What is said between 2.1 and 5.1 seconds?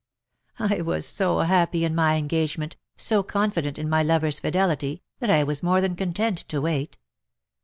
engagement, so con fident in my lover's fidelity,